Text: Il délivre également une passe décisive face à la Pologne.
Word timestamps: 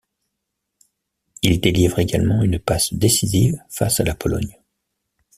Il 1.43 1.61
délivre 1.61 1.99
également 1.99 2.41
une 2.41 2.57
passe 2.57 2.91
décisive 2.91 3.61
face 3.69 3.99
à 3.99 4.03
la 4.03 4.15
Pologne. 4.15 4.57